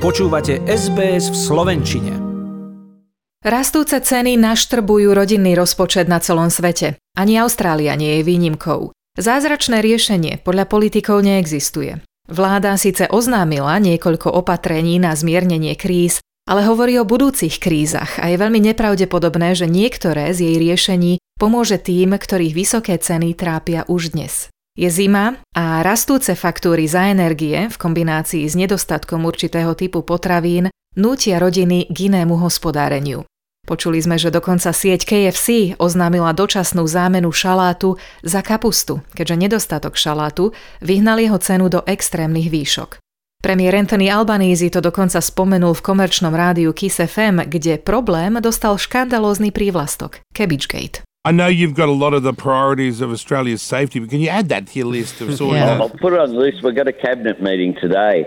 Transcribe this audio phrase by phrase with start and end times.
[0.00, 2.16] Počúvate SBS v Slovenčine.
[3.44, 6.96] Rastúce ceny naštrbujú rodinný rozpočet na celom svete.
[7.12, 8.96] Ani Austrália nie je výnimkou.
[9.20, 12.00] Zázračné riešenie podľa politikov neexistuje.
[12.32, 18.40] Vláda síce oznámila niekoľko opatrení na zmiernenie kríz, ale hovorí o budúcich krízach a je
[18.40, 24.48] veľmi nepravdepodobné, že niektoré z jej riešení pomôže tým, ktorých vysoké ceny trápia už dnes.
[24.78, 31.42] Je zima a rastúce faktúry za energie v kombinácii s nedostatkom určitého typu potravín nútia
[31.42, 33.26] rodiny k inému hospodáreniu.
[33.66, 40.56] Počuli sme, že dokonca sieť KFC oznámila dočasnú zámenu šalátu za kapustu, keďže nedostatok šalátu
[40.82, 42.98] vyhnal jeho cenu do extrémnych výšok.
[43.40, 49.48] Premiér Anthony Albanese to dokonca spomenul v komerčnom rádiu Kiss FM, kde problém dostal škandalózny
[49.48, 51.00] prívlastok– Cabbagebate.
[51.20, 54.32] I know you've got a lot of the priorities of Australia's safety, but can you
[54.32, 55.76] add that to your list of sorting yeah.
[55.76, 56.62] I'll put it on the list.
[56.64, 58.24] We've got a cabinet meeting today,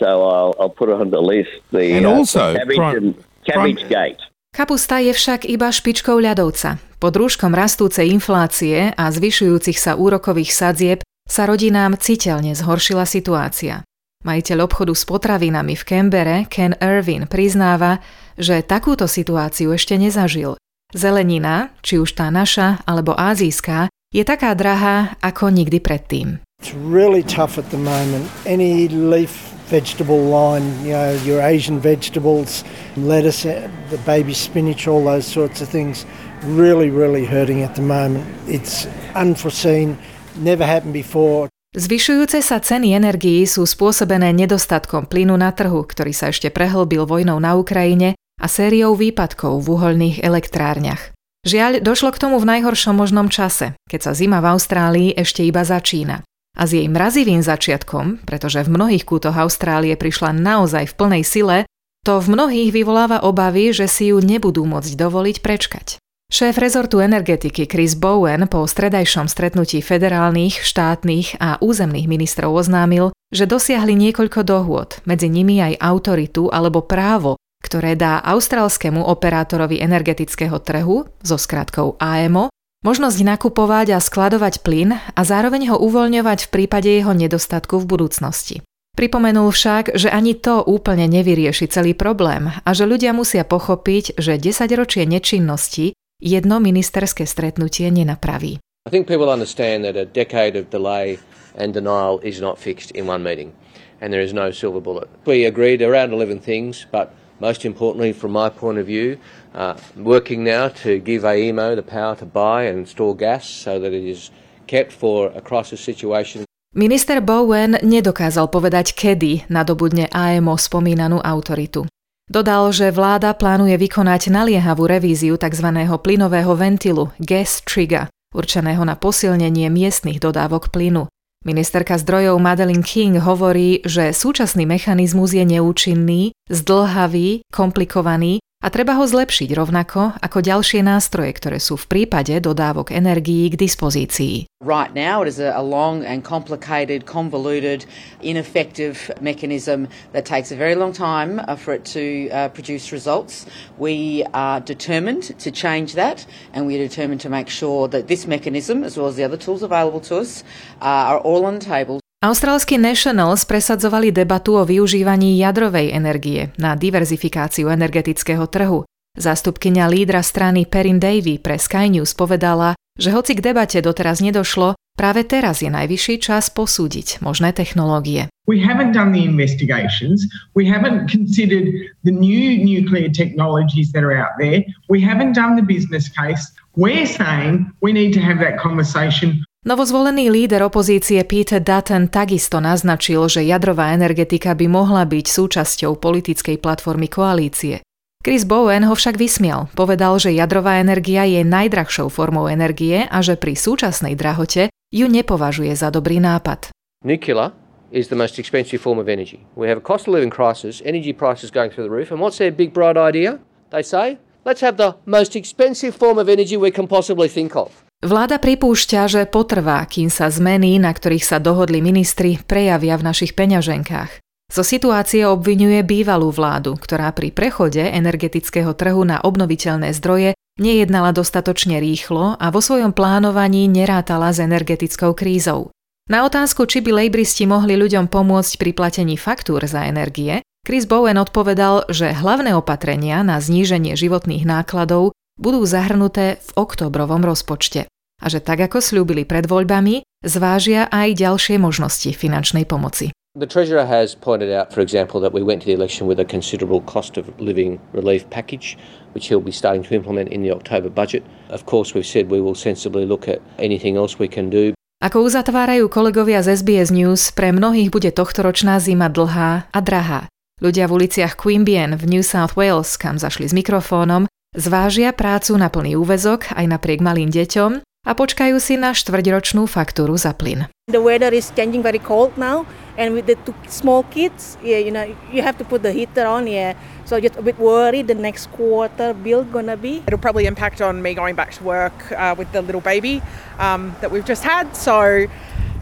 [0.00, 1.52] so I'll, I'll put it on the list.
[1.70, 4.20] The And uh, also, cabbage, pri- and, cabbage gate.
[4.56, 6.80] Kapusta je však iba špičkou ľadovca.
[6.96, 13.84] Pod rúškom rastúcej inflácie a zvyšujúcich sa úrokových sadzieb sa rodinám citeľne zhoršila situácia.
[14.24, 18.00] Majiteľ obchodu s potravinami v Kembere, Ken Irvin, priznáva,
[18.40, 20.56] že takúto situáciu ešte nezažil.
[20.90, 26.42] Zelenina, či už tá naša alebo ázijská, je taká drahá ako nikdy predtým.
[26.58, 28.26] It's really tough at the moment.
[28.44, 32.66] Any leaf vegetable line, you know, your Asian vegetables,
[32.98, 33.46] lettuce,
[33.88, 36.04] the baby spinach, all those sorts of things,
[36.42, 38.26] really, really hurting at the moment.
[38.50, 39.96] It's unforeseen,
[40.36, 41.46] never happened before.
[41.70, 47.38] Zvyšujúce sa ceny energií sú spôsobené nedostatkom plynu na trhu, ktorý sa ešte prehlbil vojnou
[47.38, 51.12] na Ukrajine a sériou výpadkov v uhoľných elektrárniach.
[51.44, 55.64] Žiaľ, došlo k tomu v najhoršom možnom čase, keď sa zima v Austrálii ešte iba
[55.64, 56.20] začína.
[56.56, 61.58] A s jej mrazivým začiatkom, pretože v mnohých kútoch Austrálie prišla naozaj v plnej sile,
[62.04, 65.96] to v mnohých vyvoláva obavy, že si ju nebudú môcť dovoliť prečkať.
[66.30, 73.48] Šéf rezortu energetiky Chris Bowen po stredajšom stretnutí federálnych, štátnych a územných ministrov oznámil, že
[73.48, 81.06] dosiahli niekoľko dohôd, medzi nimi aj autoritu alebo právo ktoré dá austrálskému operátorovi energetického trhu,
[81.20, 82.50] so skratkou AMO,
[82.80, 88.56] možnosť nakupovať a skladovať plyn a zároveň ho uvoľňovať v prípade jeho nedostatku v budúcnosti.
[88.96, 94.36] Pripomenul však, že ani to úplne nevyrieši celý problém a že ľudia musia pochopiť, že
[94.36, 98.60] 10 ročie nečinnosti jedno ministerské stretnutie nenapraví.
[98.88, 101.20] I think people understand that a decade of delay
[101.56, 103.52] and denial is not fixed in one meeting,
[104.00, 105.08] and there is no silver bullet.
[105.28, 109.18] We agreed around 11 things, but most importantly, from my point of view,
[109.56, 113.92] uh, working now to give AEMO the power to buy and store gas so that
[113.92, 114.30] it is
[114.68, 116.44] kept for a crisis situation.
[116.70, 121.90] Minister Bowen nedokázal povedať, kedy nadobudne AMO spomínanú autoritu.
[122.30, 125.66] Dodal, že vláda plánuje vykonať naliehavú revíziu tzv.
[125.98, 131.10] plynového ventilu gas trigger, určeného na posilnenie miestnych dodávok plynu.
[131.40, 139.04] Ministerka zdrojov Madeline King hovorí, že súčasný mechanizmus je neúčinný, zdlhavý, komplikovaný a treba ho
[139.08, 144.44] zlepšiť rovnako ako ďalšie nástroje, ktoré sú v prípade dodávok energií k dispozícii.
[144.60, 147.88] Right now, it is a, long and complicated, convoluted,
[148.20, 153.48] ineffective mechanism that takes a very long time uh, for it to uh, produce results.
[153.80, 158.28] We are determined to change that, and we are determined to make sure that this
[158.28, 160.44] mechanism, as well as the other tools available to us,
[160.84, 166.76] uh, are all on the table Austrálsky Nationals presadzovali debatu o využívaní jadrovej energie na
[166.76, 168.84] diverzifikáciu energetického trhu.
[169.16, 174.76] Zástupkynia lídra strany Perin Davy pre Sky News povedala, že hoci k debate doteraz nedošlo,
[175.00, 178.28] práve teraz je najvyšší čas posúdiť možné technológie.
[178.44, 180.28] We haven't done the investigations.
[180.52, 181.72] We haven't considered
[182.04, 184.60] the new nuclear technologies that are out there.
[184.92, 186.52] We haven't done the business case.
[186.76, 193.28] We're saying we need to have that conversation Novozvolený líder opozície Peter Dutton takisto naznačil,
[193.28, 197.84] že jadrová energetika by mohla byť súčasťou politickej platformy koalície.
[198.24, 199.68] Chris Bowen ho však vysmial.
[199.76, 205.76] Povedal, že jadrová energia je najdrahšou formou energie a že pri súčasnej drahote ju nepovažuje
[205.76, 206.72] za dobrý nápad.
[207.04, 207.52] Nuclear
[207.92, 209.44] is the most expensive form of energy.
[209.60, 212.40] We have a cost of living crisis, energy prices going through the roof, and what's
[212.40, 213.36] their big bright idea?
[213.68, 214.16] They say,
[214.48, 217.84] let's have the most expensive form of energy we can possibly think of.
[218.00, 223.36] Vláda pripúšťa, že potrvá, kým sa zmeny, na ktorých sa dohodli ministri, prejavia v našich
[223.36, 224.24] peňaženkách.
[224.48, 231.76] Zo situácie obvinuje bývalú vládu, ktorá pri prechode energetického trhu na obnoviteľné zdroje nejednala dostatočne
[231.76, 235.68] rýchlo a vo svojom plánovaní nerátala s energetickou krízou.
[236.08, 241.20] Na otázku, či by lejbristi mohli ľuďom pomôcť pri platení faktúr za energie, Chris Bowen
[241.20, 247.88] odpovedal, že hlavné opatrenia na zníženie životných nákladov budú zahrnuté v oktobrovom rozpočte
[248.20, 253.16] a že tak ako slúbili pred voľbami, zvážia aj ďalšie možnosti finančnej pomoci.
[253.38, 256.26] The Treasurer has pointed out, for example, that we went to the election with a
[256.26, 258.74] considerable cost of living relief package,
[259.14, 261.22] which he'll be starting to implement in the October budget.
[261.48, 264.74] Of course, we've said we will sensibly look at anything else we can do.
[265.00, 270.28] Ako uzatvárajú kolegovia z SBS News, pre mnohých bude tohtoročná zima dlhá a drahá.
[270.60, 275.70] Ľudia v uliciach Queanbeyan v New South Wales, kam zašli s mikrofónom, zvážia prácu na
[275.70, 280.66] plný úvezok aj napriek malým deťom a počkajú si na štvrťročnú faktúru za plyn.
[280.90, 282.66] The weather is changing very cold now
[282.98, 286.26] and with the two small kids, yeah, you know, you have to put the heater
[286.26, 286.74] on, yeah.
[287.06, 290.02] So just a bit worried the next quarter bill gonna be.
[290.08, 293.22] It'll probably impact on me going back to work uh, with the little baby
[293.58, 294.74] um, that we've just had.
[294.74, 295.28] So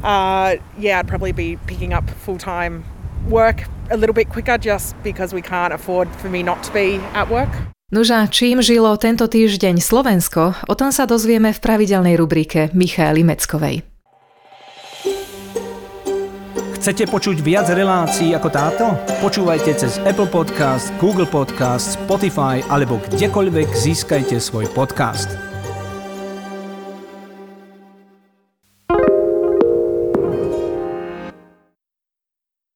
[0.04, 2.84] uh, yeah, I'd probably be picking up full time
[3.30, 6.96] work a little bit quicker just because we can't afford for me not to be
[7.16, 7.48] at work.
[7.88, 13.80] Nuža, čím žilo tento týždeň Slovensko, o tom sa dozvieme v pravidelnej rubrike Michaely Meckovej.
[16.76, 18.92] Chcete počuť viac relácií ako táto?
[19.24, 25.47] Počúvajte cez Apple Podcast, Google Podcast, Spotify alebo kdekoľvek získajte svoj podcast.